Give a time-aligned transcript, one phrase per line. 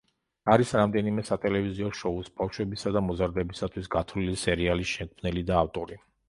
[0.51, 6.01] არის რამდენიმე სატელევიზიო შოუს, ბავშვებისა და მოზარდებისათვის გათვლილი სერიალის შემქმნელი და ავტორი.